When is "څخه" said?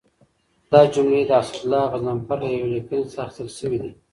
3.11-3.21